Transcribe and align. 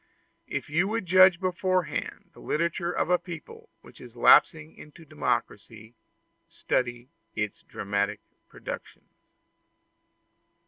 If 0.47 0.67
you 0.67 0.87
would 0.87 1.05
judge 1.05 1.39
beforehand 1.39 2.23
of 2.25 2.33
the 2.33 2.39
literature 2.39 2.91
of 2.91 3.11
a 3.11 3.19
people 3.19 3.69
which 3.81 4.01
is 4.01 4.15
lapsing 4.15 4.73
into 4.73 5.05
democracy, 5.05 5.93
study 6.49 7.09
its 7.35 7.61
dramatic 7.61 8.19
productions. 8.49 9.13